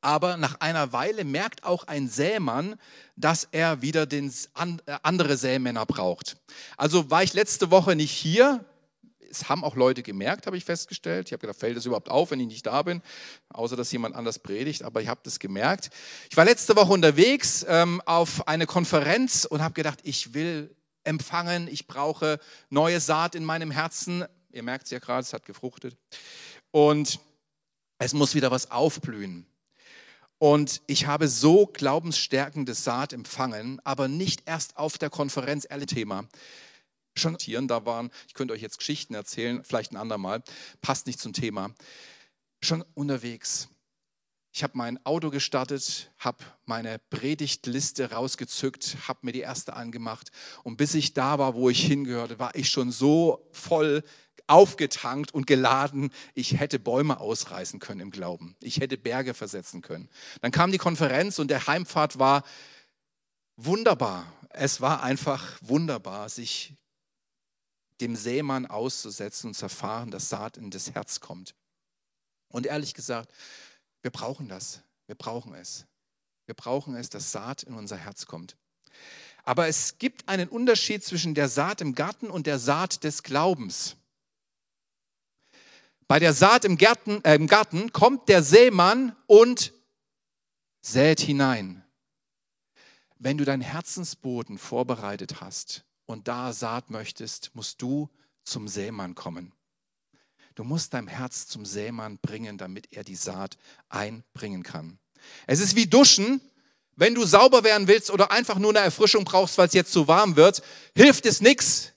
[0.01, 2.77] Aber nach einer Weile merkt auch ein Sämann,
[3.17, 6.37] dass er wieder den, äh, andere Sämänner braucht.
[6.77, 8.65] Also war ich letzte Woche nicht hier,
[9.35, 11.29] es haben auch Leute gemerkt, habe ich festgestellt.
[11.29, 13.03] Ich habe gedacht, fällt das überhaupt auf, wenn ich nicht da bin,
[13.51, 15.91] außer dass jemand anders predigt, aber ich habe das gemerkt.
[16.31, 21.69] Ich war letzte Woche unterwegs ähm, auf eine Konferenz und habe gedacht, ich will empfangen,
[21.69, 22.39] ich brauche
[22.71, 24.25] neue Saat in meinem Herzen.
[24.53, 25.97] Ihr merkt es ja gerade, es hat gefruchtet.
[26.71, 27.21] Und
[27.99, 29.47] es muss wieder was aufblühen.
[30.39, 36.27] Und ich habe so glaubensstärkende Saat empfangen, aber nicht erst auf der Konferenz, ehrlich Thema
[37.17, 38.11] schon Tieren da waren.
[38.27, 40.43] Ich könnte euch jetzt Geschichten erzählen, vielleicht ein andermal.
[40.81, 41.75] Passt nicht zum Thema.
[42.61, 43.69] Schon unterwegs.
[44.57, 50.31] Ich habe mein Auto gestartet, habe meine Predigtliste rausgezückt, habe mir die erste angemacht
[50.63, 54.05] und bis ich da war, wo ich hingehörte, war ich schon so voll
[54.47, 58.55] aufgetankt und geladen, ich hätte Bäume ausreißen können im Glauben.
[58.61, 60.09] Ich hätte Berge versetzen können.
[60.41, 62.45] Dann kam die Konferenz und der Heimfahrt war
[63.57, 64.33] wunderbar.
[64.51, 66.75] Es war einfach wunderbar, sich
[68.01, 71.55] dem Sämann auszusetzen und zu erfahren, dass Saat in das Herz kommt.
[72.49, 73.33] Und ehrlich gesagt,
[74.03, 74.83] wir brauchen das.
[75.07, 75.87] Wir brauchen es.
[76.47, 78.57] Wir brauchen es, dass Saat in unser Herz kommt.
[79.45, 83.97] Aber es gibt einen Unterschied zwischen der Saat im Garten und der Saat des Glaubens.
[86.07, 89.73] Bei der Saat im Garten, äh, im Garten kommt der Sämann und
[90.81, 91.85] sät hinein.
[93.19, 98.11] Wenn du deinen Herzensboden vorbereitet hast und da Saat möchtest, musst du
[98.45, 99.53] zum Sämann kommen.
[100.55, 103.57] Du musst dein Herz zum Sämann bringen, damit er die Saat
[103.89, 104.99] einbringen kann.
[105.47, 106.41] Es ist wie Duschen.
[106.97, 110.07] Wenn du sauber werden willst oder einfach nur eine Erfrischung brauchst, weil es jetzt zu
[110.07, 110.63] warm wird,
[110.95, 111.93] hilft es nichts,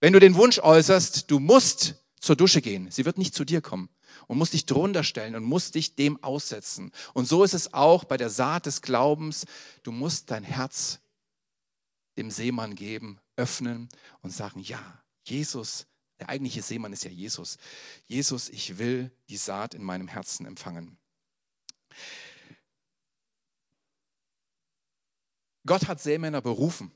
[0.00, 2.90] wenn du den Wunsch äußerst, du musst zur Dusche gehen.
[2.90, 3.88] Sie wird nicht zu dir kommen
[4.26, 6.92] und musst dich drunter stellen und musst dich dem aussetzen.
[7.14, 9.46] Und so ist es auch bei der Saat des Glaubens.
[9.84, 10.98] Du musst dein Herz
[12.18, 13.88] dem Seemann geben, öffnen
[14.20, 15.86] und sagen, ja, Jesus,
[16.18, 17.58] der eigentliche Seemann ist ja Jesus.
[18.06, 20.98] Jesus, ich will die Saat in meinem Herzen empfangen.
[25.64, 26.90] Gott hat Seemänner berufen,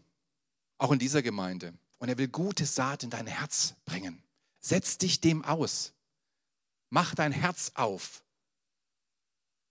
[0.79, 1.75] auch in dieser Gemeinde.
[1.99, 4.22] Und er will gute Saat in dein Herz bringen.
[4.61, 5.92] Setz dich dem aus.
[6.90, 8.22] Mach dein Herz auf.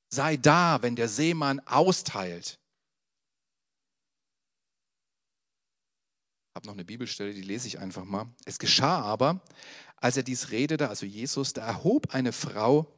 [0.10, 2.60] Sei da, wenn der Seemann austeilt.
[6.66, 8.28] Habe noch eine Bibelstelle, die lese ich einfach mal.
[8.46, 9.42] Es geschah aber,
[9.98, 12.92] als er dies redete, also Jesus, da erhob eine Frau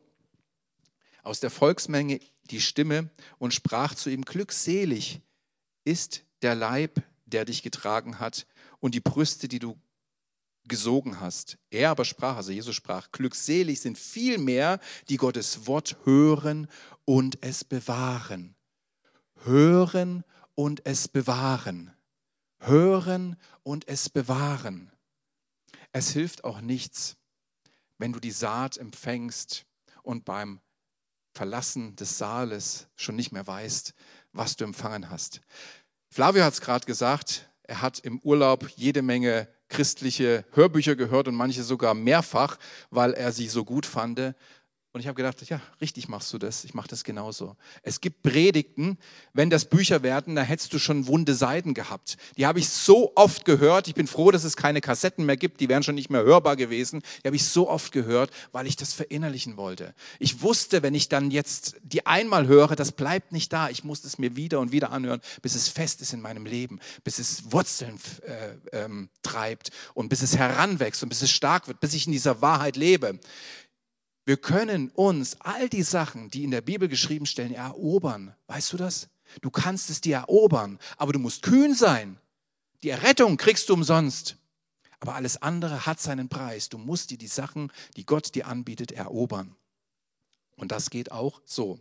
[1.21, 5.19] aus der Volksmenge die Stimme und sprach zu ihm, glückselig
[5.83, 8.47] ist der Leib, der dich getragen hat
[8.79, 9.77] und die Brüste, die du
[10.65, 11.57] gesogen hast.
[11.69, 16.67] Er aber sprach, also Jesus sprach, glückselig sind viel mehr, die Gottes Wort hören
[17.03, 18.55] und es bewahren.
[19.43, 20.23] Hören
[20.55, 21.96] und es bewahren.
[22.59, 24.91] Hören und es bewahren.
[25.91, 27.17] Es hilft auch nichts,
[27.97, 29.65] wenn du die Saat empfängst
[30.03, 30.59] und beim
[31.33, 33.93] Verlassen des Saales schon nicht mehr weißt,
[34.33, 35.41] was du empfangen hast.
[36.09, 41.35] Flavio hat es gerade gesagt, er hat im Urlaub jede Menge christliche Hörbücher gehört und
[41.35, 42.57] manche sogar mehrfach,
[42.89, 44.33] weil er sie so gut fand.
[44.97, 46.63] Und ich habe gedacht, ja, richtig machst du das.
[46.63, 47.55] Ich mache das genauso.
[47.83, 48.97] Es gibt Predigten,
[49.31, 52.17] wenn das Bücher werden, da hättest du schon wunde Seiten gehabt.
[52.35, 53.87] Die habe ich so oft gehört.
[53.87, 55.59] Ich bin froh, dass es keine Kassetten mehr gibt.
[55.59, 57.03] Die wären schon nicht mehr hörbar gewesen.
[57.21, 59.93] Die habe ich so oft gehört, weil ich das verinnerlichen wollte.
[60.17, 63.69] Ich wusste, wenn ich dann jetzt die einmal höre, das bleibt nicht da.
[63.69, 66.79] Ich muss es mir wieder und wieder anhören, bis es fest ist in meinem Leben,
[67.03, 71.81] bis es Wurzeln äh, ähm, treibt und bis es heranwächst und bis es stark wird,
[71.81, 73.19] bis ich in dieser Wahrheit lebe.
[74.27, 78.35] Wir können uns all die Sachen, die in der Bibel geschrieben stehen, erobern.
[78.47, 79.07] Weißt du das?
[79.39, 82.19] Du kannst es dir erobern, aber du musst kühn sein.
[82.83, 84.35] Die Errettung kriegst du umsonst.
[84.99, 86.67] Aber alles andere hat seinen Preis.
[86.67, 89.55] Du musst dir die Sachen, die Gott dir anbietet, erobern.
[90.57, 91.79] Und das geht auch so.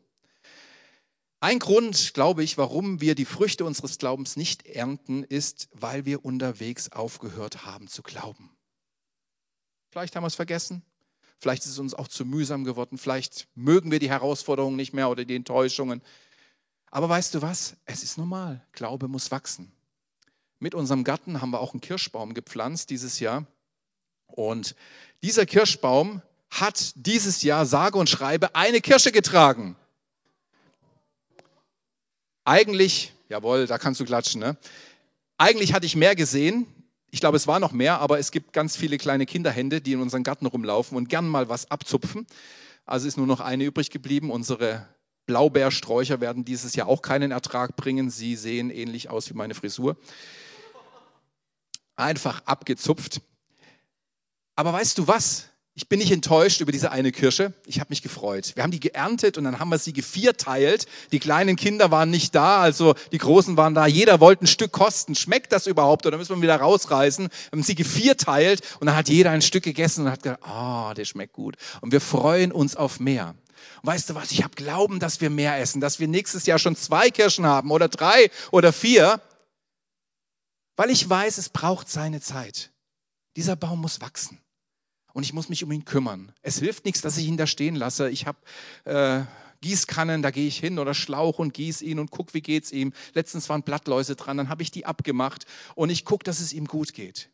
[1.41, 6.25] Ein Grund, glaube ich, warum wir die Früchte unseres Glaubens nicht ernten, ist, weil wir
[6.25, 8.57] unterwegs aufgehört haben zu glauben.
[9.91, 10.85] Vielleicht haben wir es vergessen,
[11.39, 12.99] Vielleicht ist es uns auch zu mühsam geworden.
[12.99, 16.03] Vielleicht mögen wir die Herausforderungen nicht mehr oder die Enttäuschungen.
[16.91, 17.77] Aber weißt du was?
[17.85, 18.65] Es ist normal.
[18.73, 19.73] Glaube muss wachsen.
[20.59, 23.47] Mit unserem Garten haben wir auch einen Kirschbaum gepflanzt dieses Jahr.
[24.27, 24.75] Und
[25.23, 29.77] dieser Kirschbaum hat dieses Jahr sage und schreibe eine Kirsche getragen.
[32.45, 34.57] Eigentlich, jawohl, da kannst du klatschen, ne?
[35.37, 36.67] Eigentlich hatte ich mehr gesehen,
[37.17, 40.03] ich glaube, es war noch mehr, aber es gibt ganz viele kleine Kinderhände, die in
[40.03, 42.27] unseren Garten rumlaufen und gern mal was abzupfen.
[42.85, 44.31] Also ist nur noch eine übrig geblieben.
[44.31, 44.87] Unsere
[45.25, 48.11] Blaubeersträucher werden dieses Jahr auch keinen Ertrag bringen.
[48.11, 49.97] Sie sehen ähnlich aus wie meine Frisur.
[51.97, 53.23] Einfach abgezupft.
[54.55, 55.49] Aber weißt du was?
[55.79, 57.53] Ich bin nicht enttäuscht über diese eine Kirsche.
[57.67, 58.53] Ich habe mich gefreut.
[58.55, 60.87] Wir haben die geerntet und dann haben wir sie gevierteilt.
[61.13, 63.87] Die kleinen Kinder waren nicht da, also die Großen waren da.
[63.87, 65.15] Jeder wollte ein Stück kosten.
[65.15, 66.07] Schmeckt das überhaupt?
[66.07, 67.29] Oder müssen wir wieder rausreißen?
[67.29, 70.95] Wir haben sie gevierteilt und dann hat jeder ein Stück gegessen und hat gedacht, oh,
[70.95, 71.57] der schmeckt gut.
[71.83, 73.35] Und wir freuen uns auf mehr.
[73.83, 74.31] Und weißt du was?
[74.31, 77.71] Ich habe Glauben, dass wir mehr essen, dass wir nächstes Jahr schon zwei Kirschen haben
[77.71, 79.21] oder drei oder vier,
[80.77, 82.71] weil ich weiß, es braucht seine Zeit.
[83.37, 84.41] Dieser Baum muss wachsen
[85.17, 86.31] und ich muss mich um ihn kümmern.
[86.43, 88.11] Es hilft nichts, dass ich ihn da stehen lasse.
[88.11, 88.37] Ich habe
[88.85, 89.23] äh,
[89.63, 92.93] Gießkannen, da gehe ich hin oder Schlauch und gieße ihn und gucke, wie geht's ihm.
[93.15, 96.67] Letztens waren Blattläuse dran, dann habe ich die abgemacht und ich gucke, dass es ihm
[96.67, 97.31] gut geht.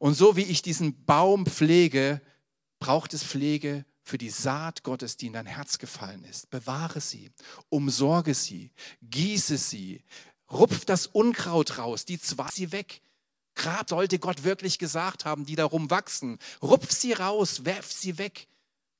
[0.00, 2.20] Und so wie ich diesen Baum pflege,
[2.80, 6.50] braucht es Pflege für die Saat Gottes, die in dein Herz gefallen ist.
[6.50, 7.30] Bewahre sie,
[7.68, 10.02] umsorge sie, gieße sie,
[10.50, 13.00] rupf das Unkraut raus, die zwar sie weg,
[13.56, 16.38] Grab sollte Gott wirklich gesagt haben, die darum wachsen.
[16.62, 18.48] Rupf sie raus, werf sie weg.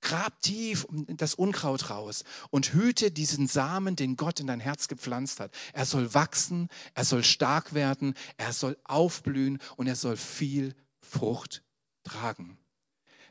[0.00, 5.40] Grab tief das Unkraut raus und hüte diesen Samen, den Gott in dein Herz gepflanzt
[5.40, 5.52] hat.
[5.72, 11.62] Er soll wachsen, er soll stark werden, er soll aufblühen und er soll viel Frucht
[12.04, 12.58] tragen.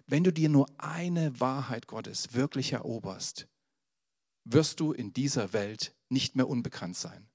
[0.07, 3.47] Wenn du dir nur eine Wahrheit Gottes wirklich eroberst,
[4.43, 7.29] wirst du in dieser Welt nicht mehr unbekannt sein.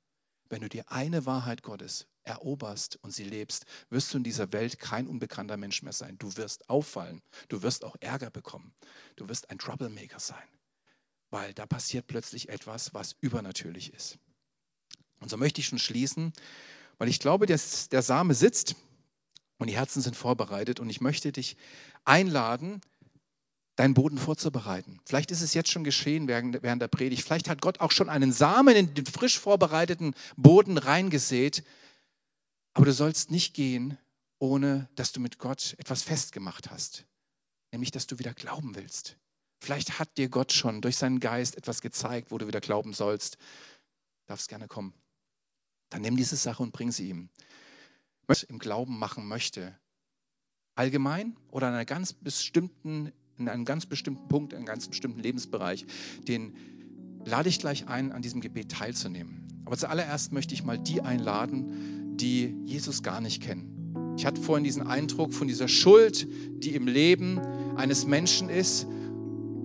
[0.48, 4.78] Wenn du dir eine Wahrheit Gottes eroberst und sie lebst, wirst du in dieser Welt
[4.78, 6.16] kein unbekannter Mensch mehr sein.
[6.18, 8.72] Du wirst auffallen, du wirst auch Ärger bekommen,
[9.16, 10.48] du wirst ein Troublemaker sein,
[11.30, 14.18] weil da passiert plötzlich etwas, was übernatürlich ist.
[15.20, 16.32] Und so möchte ich schon schließen,
[16.98, 18.76] weil ich glaube, dass der Same sitzt
[19.58, 21.56] und die Herzen sind vorbereitet und ich möchte dich
[22.04, 22.80] einladen,
[23.76, 25.00] deinen Boden vorzubereiten.
[25.06, 27.22] Vielleicht ist es jetzt schon geschehen während, während der Predigt.
[27.22, 31.64] Vielleicht hat Gott auch schon einen Samen in den frisch vorbereiteten Boden reingesät.
[32.74, 33.98] Aber du sollst nicht gehen,
[34.38, 37.04] ohne dass du mit Gott etwas festgemacht hast.
[37.72, 39.16] Nämlich, dass du wieder glauben willst.
[39.60, 43.36] Vielleicht hat dir Gott schon durch seinen Geist etwas gezeigt, wo du wieder glauben sollst.
[44.26, 44.94] Darfst gerne kommen.
[45.90, 47.28] Dann nimm diese Sache und bring sie ihm.
[48.26, 49.78] Was im Glauben machen möchte,
[50.76, 55.18] allgemein oder an einer ganz bestimmten in einem ganz bestimmten Punkt, in einem ganz bestimmten
[55.18, 55.86] Lebensbereich,
[56.28, 56.54] den
[57.24, 59.48] lade ich gleich ein, an diesem Gebet teilzunehmen.
[59.64, 64.14] Aber zuallererst möchte ich mal die einladen, die Jesus gar nicht kennen.
[64.16, 66.28] Ich hatte vorhin diesen Eindruck von dieser Schuld,
[66.62, 67.40] die im Leben
[67.76, 68.86] eines Menschen ist.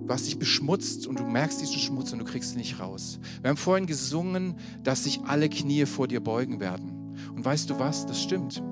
[0.08, 3.18] Hast dich beschmutzt und du merkst diesen Schmutz und du kriegst ihn nicht raus.
[3.42, 7.14] Wir haben vorhin gesungen, dass sich alle Knie vor dir beugen werden.
[7.34, 8.06] Und weißt du was?
[8.06, 8.62] Das stimmt.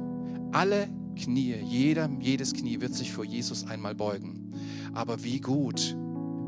[0.53, 4.53] Alle Knie, jeder, jedes Knie wird sich vor Jesus einmal beugen.
[4.93, 5.97] Aber wie gut,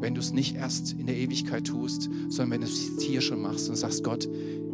[0.01, 3.43] wenn du es nicht erst in der Ewigkeit tust, sondern wenn du es hier schon
[3.43, 4.29] machst und sagst, Gott,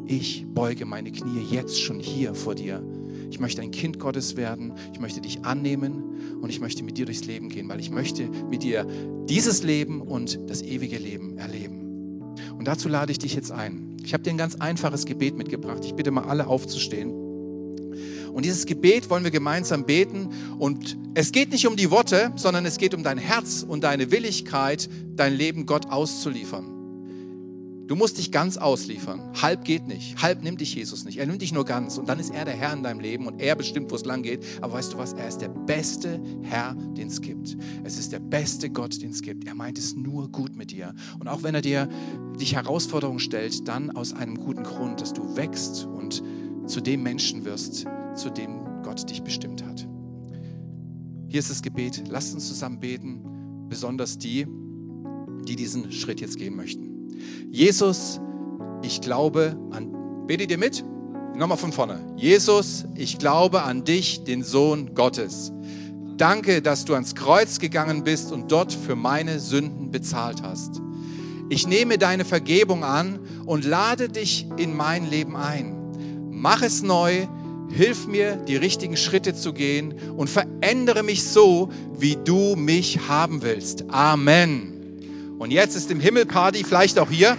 [0.06, 2.82] ich beuge meine Knie jetzt schon hier vor dir.
[3.30, 7.06] Ich möchte ein Kind Gottes werden, ich möchte dich annehmen und ich möchte mit dir
[7.06, 8.86] durchs Leben gehen, weil ich möchte mit dir
[9.28, 11.82] dieses Leben und das ewige Leben erleben.
[12.58, 13.96] Und dazu lade ich dich jetzt ein.
[14.04, 15.84] Ich habe dir ein ganz einfaches Gebet mitgebracht.
[15.84, 17.10] Ich bitte mal alle aufzustehen.
[18.32, 20.30] Und dieses Gebet wollen wir gemeinsam beten.
[20.58, 24.10] Und es geht nicht um die Worte, sondern es geht um dein Herz und deine
[24.10, 26.71] Willigkeit, dein Leben Gott auszuliefern.
[27.86, 29.20] Du musst dich ganz ausliefern.
[29.40, 30.22] Halb geht nicht.
[30.22, 31.18] Halb nimmt dich Jesus nicht.
[31.18, 31.98] Er nimmt dich nur ganz.
[31.98, 34.22] Und dann ist er der Herr in deinem Leben und er bestimmt, wo es lang
[34.22, 34.44] geht.
[34.60, 35.12] Aber weißt du was?
[35.14, 37.56] Er ist der beste Herr, den es gibt.
[37.82, 39.46] Es ist der beste Gott, den es gibt.
[39.46, 40.94] Er meint es nur gut mit dir.
[41.18, 41.88] Und auch wenn er dir
[42.40, 46.22] dich Herausforderungen stellt, dann aus einem guten Grund, dass du wächst und
[46.66, 49.88] zu dem Menschen wirst, zu dem Gott dich bestimmt hat.
[51.28, 52.04] Hier ist das Gebet.
[52.08, 54.46] Lasst uns zusammen beten, besonders die,
[55.48, 56.91] die diesen Schritt jetzt gehen möchten.
[57.50, 58.20] Jesus,
[58.82, 60.26] ich glaube an.
[60.26, 60.84] Betet ihr mit?
[61.36, 62.00] Nochmal von vorne.
[62.16, 65.52] Jesus, ich glaube an dich, den Sohn Gottes.
[66.16, 70.80] Danke, dass du ans Kreuz gegangen bist und dort für meine Sünden bezahlt hast.
[71.48, 76.30] Ich nehme deine Vergebung an und lade dich in mein Leben ein.
[76.30, 77.26] Mach es neu,
[77.72, 83.40] Hilf mir, die richtigen Schritte zu gehen und verändere mich so, wie du mich haben
[83.40, 83.84] willst.
[83.88, 84.81] Amen.
[85.42, 87.36] Und jetzt ist im Himmel Party, vielleicht auch hier,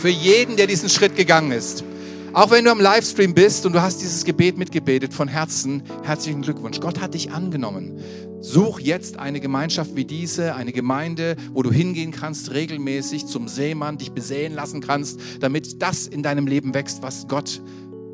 [0.00, 1.84] für jeden, der diesen Schritt gegangen ist.
[2.32, 6.42] Auch wenn du am Livestream bist und du hast dieses Gebet mitgebetet von Herzen, herzlichen
[6.42, 6.80] Glückwunsch.
[6.80, 8.00] Gott hat dich angenommen.
[8.40, 13.98] Such jetzt eine Gemeinschaft wie diese, eine Gemeinde, wo du hingehen kannst, regelmäßig zum Seemann,
[13.98, 17.62] dich besäen lassen kannst, damit das in deinem Leben wächst, was Gott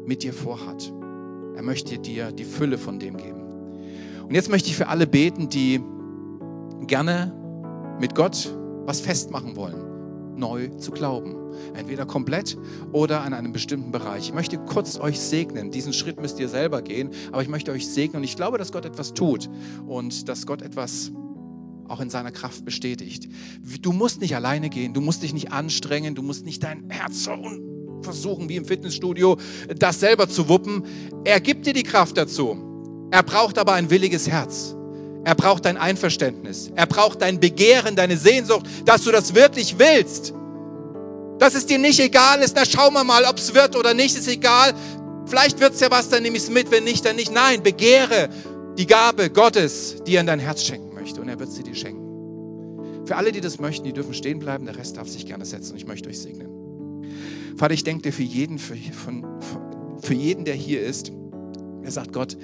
[0.04, 0.92] mit dir vorhat.
[1.56, 3.40] Er möchte dir die Fülle von dem geben.
[4.28, 5.80] Und jetzt möchte ich für alle beten, die
[6.86, 7.39] gerne
[8.00, 8.52] mit Gott
[8.86, 11.36] was festmachen wollen, neu zu glauben.
[11.74, 12.56] Entweder komplett
[12.92, 14.28] oder an einem bestimmten Bereich.
[14.28, 15.70] Ich möchte kurz euch segnen.
[15.70, 18.72] Diesen Schritt müsst ihr selber gehen, aber ich möchte euch segnen und ich glaube, dass
[18.72, 19.50] Gott etwas tut
[19.86, 21.12] und dass Gott etwas
[21.88, 23.28] auch in seiner Kraft bestätigt.
[23.82, 27.28] Du musst nicht alleine gehen, du musst dich nicht anstrengen, du musst nicht dein Herz
[28.02, 29.36] versuchen, wie im Fitnessstudio,
[29.76, 30.84] das selber zu wuppen.
[31.24, 32.56] Er gibt dir die Kraft dazu.
[33.10, 34.76] Er braucht aber ein williges Herz.
[35.24, 36.70] Er braucht dein Einverständnis.
[36.74, 40.32] Er braucht dein Begehren, deine Sehnsucht, dass du das wirklich willst.
[41.38, 44.16] Dass es dir nicht egal ist, na schauen wir mal, ob es wird oder nicht,
[44.16, 44.74] ist egal.
[45.26, 47.32] Vielleicht wird es ja was, dann nehme ich es mit, wenn nicht, dann nicht.
[47.32, 48.28] Nein, begehre
[48.76, 51.74] die Gabe Gottes, die er in dein Herz schenken möchte und er wird sie dir
[51.74, 53.06] schenken.
[53.06, 55.76] Für alle, die das möchten, die dürfen stehen bleiben, der Rest darf sich gerne setzen
[55.76, 56.48] ich möchte euch segnen.
[57.56, 59.26] Vater, ich denke dir für jeden, für, von,
[60.00, 61.12] für jeden, der hier ist,
[61.82, 62.36] er sagt, Gott,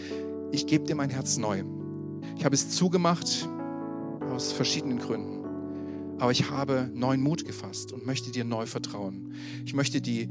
[0.53, 1.63] ich gebe dir mein Herz neu.
[2.37, 3.49] Ich habe es zugemacht
[4.31, 5.45] aus verschiedenen Gründen.
[6.19, 9.35] Aber ich habe neuen Mut gefasst und möchte dir neu vertrauen.
[9.65, 10.29] Ich möchte die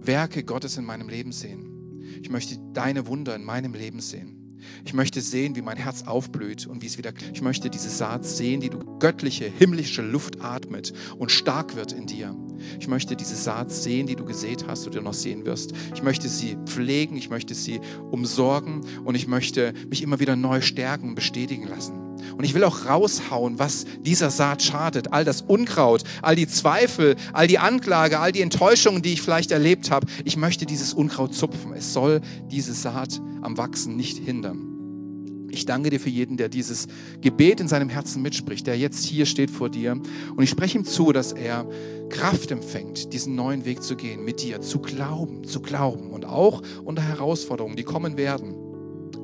[0.00, 2.02] Werke Gottes in meinem Leben sehen.
[2.22, 4.39] Ich möchte deine Wunder in meinem Leben sehen.
[4.84, 7.12] Ich möchte sehen, wie mein Herz aufblüht und wie es wieder.
[7.32, 12.06] Ich möchte diese Saat sehen, die du göttliche, himmlische Luft atmet und stark wird in
[12.06, 12.34] dir.
[12.78, 15.72] Ich möchte diese Saat sehen, die du gesät hast oder noch sehen wirst.
[15.94, 20.60] Ich möchte sie pflegen, ich möchte sie umsorgen und ich möchte mich immer wieder neu
[20.60, 21.99] stärken und bestätigen lassen.
[22.40, 25.12] Und ich will auch raushauen, was dieser Saat schadet.
[25.12, 29.50] All das Unkraut, all die Zweifel, all die Anklage, all die Enttäuschungen, die ich vielleicht
[29.50, 30.06] erlebt habe.
[30.24, 31.74] Ich möchte dieses Unkraut zupfen.
[31.74, 35.48] Es soll diese Saat am Wachsen nicht hindern.
[35.50, 36.86] Ich danke dir für jeden, der dieses
[37.20, 39.92] Gebet in seinem Herzen mitspricht, der jetzt hier steht vor dir.
[40.34, 41.68] Und ich spreche ihm zu, dass er
[42.08, 46.62] Kraft empfängt, diesen neuen Weg zu gehen, mit dir, zu glauben, zu glauben und auch
[46.84, 48.54] unter Herausforderungen, die kommen werden,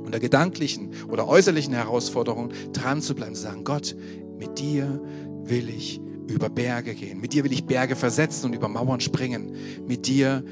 [0.07, 3.95] unter gedanklichen oder äußerlichen Herausforderungen dran zu bleiben, zu sagen, Gott,
[4.39, 5.01] mit dir
[5.45, 9.55] will ich über Berge gehen, mit dir will ich Berge versetzen und über Mauern springen,
[9.87, 10.43] mit dir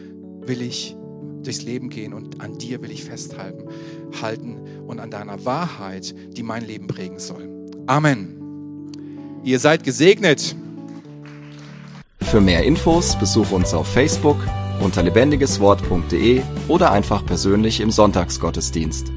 [0.43, 0.97] will ich
[1.43, 3.65] durchs Leben gehen und an dir will ich festhalten
[4.21, 7.49] halten und an deiner Wahrheit, die mein Leben prägen soll.
[7.87, 8.41] Amen.
[9.45, 10.57] Ihr seid gesegnet.
[12.21, 14.39] Für mehr Infos besuche uns auf Facebook
[14.81, 19.14] unter lebendigeswort.de oder einfach persönlich im Sonntagsgottesdienst.